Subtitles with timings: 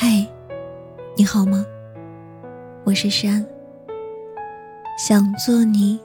[0.00, 0.24] 嗨，
[1.16, 1.66] 你好吗？
[2.84, 3.44] 我是山，
[4.96, 5.98] 想做你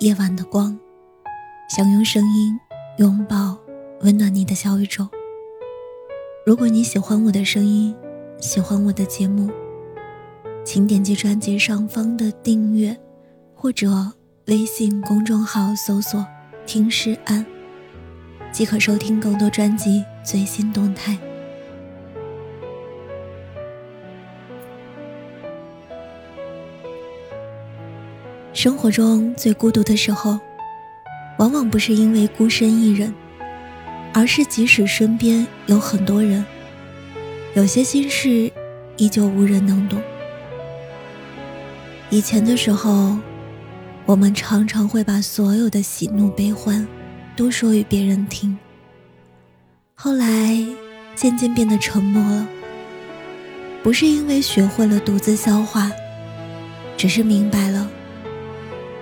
[0.00, 0.78] 夜晚的光，
[1.74, 2.60] 想用声音
[2.98, 3.56] 拥抱
[4.02, 5.08] 温暖你的小宇宙。
[6.44, 7.96] 如果你喜欢我的声音，
[8.38, 9.50] 喜欢我的节目，
[10.62, 12.94] 请点击专辑上方的订阅，
[13.54, 13.88] 或者
[14.48, 16.22] 微信公众号搜索
[16.68, 17.46] “听诗安”，
[18.52, 21.18] 即可收听更多专辑最新动态。
[28.60, 30.36] 生活中最孤独的时候，
[31.38, 33.14] 往往不是因为孤身一人，
[34.12, 36.44] 而是即使身边有很多人，
[37.54, 38.50] 有些心事
[38.96, 40.02] 依旧无人能懂。
[42.10, 43.16] 以前的时候，
[44.04, 46.84] 我们常常会把所有的喜怒悲欢
[47.36, 48.58] 都说与别人听，
[49.94, 50.58] 后来
[51.14, 52.48] 渐渐变得沉默了，
[53.84, 55.92] 不是因为学会了独自消化，
[56.96, 57.77] 只是明白了。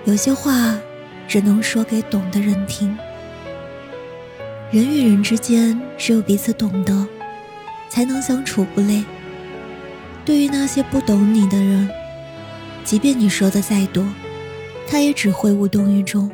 [0.07, 0.79] 有些话
[1.27, 2.97] 只能说给懂的人听。
[4.71, 7.05] 人与人之间，只有彼此懂得，
[7.89, 9.03] 才能相处不累。
[10.23, 11.89] 对于那些不懂你的人，
[12.85, 14.07] 即便你说的再多，
[14.87, 16.31] 他也只会无动于衷，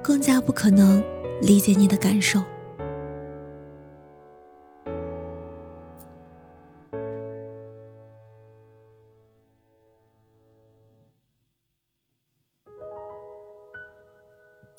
[0.00, 1.02] 更加不可能
[1.42, 2.44] 理解你的感受。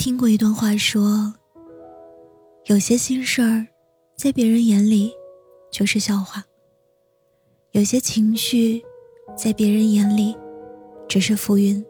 [0.05, 1.33] 听过一段话，说：
[2.65, 3.65] 有些心事儿，
[4.15, 5.11] 在别人眼里
[5.71, 6.43] 就是笑话；
[7.71, 8.83] 有些情绪，
[9.35, 10.37] 在别人眼里
[11.07, 11.83] 只是浮云。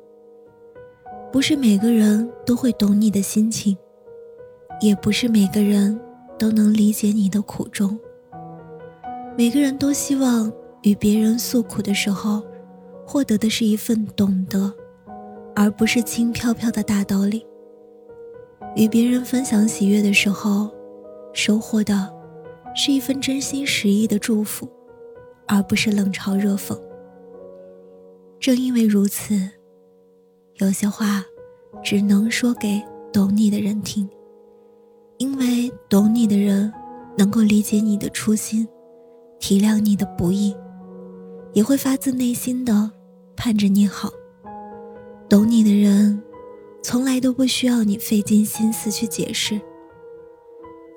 [1.29, 3.77] 不是每个人都会懂你的心情，
[4.79, 5.99] 也不是每个人
[6.39, 7.99] 都能理解你的苦衷。
[9.37, 10.49] 每个人都希望
[10.83, 12.41] 与别人诉苦的时候，
[13.05, 14.73] 获得的是一份懂得，
[15.53, 17.45] 而不是轻飘飘的大道理。
[18.75, 20.69] 与别人分享喜悦的时候，
[21.33, 22.11] 收获的
[22.75, 24.67] 是一份真心实意的祝福，
[25.47, 26.77] 而不是冷嘲热讽。
[28.37, 29.49] 正因为如此，
[30.55, 31.23] 有些话
[31.81, 32.83] 只能说给
[33.13, 34.07] 懂你的人听，
[35.19, 36.71] 因为懂你的人
[37.17, 38.67] 能够理解你的初心，
[39.39, 40.53] 体谅你的不易，
[41.53, 42.91] 也会发自内心的
[43.37, 44.09] 盼着你好。
[45.29, 46.21] 懂你的人。
[46.87, 49.59] 从来都不需要你费尽心思去解释，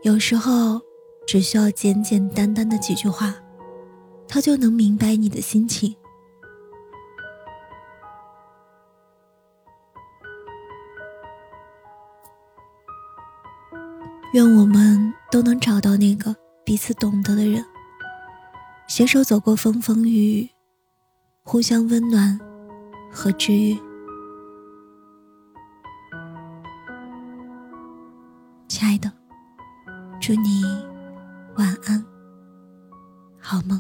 [0.03, 0.79] 有时候
[1.27, 3.35] 只需要简简单单的几句话，
[4.29, 5.97] 他就能明白你的心情。
[14.35, 17.65] 愿我们都能找到那个彼此懂得的人，
[18.89, 20.51] 携手走过风风雨雨，
[21.45, 22.39] 互相温暖
[23.11, 23.88] 和治愈。
[28.79, 29.13] 亲爱的，
[30.21, 30.63] 祝你
[31.57, 32.05] 晚安，
[33.41, 33.77] 好梦。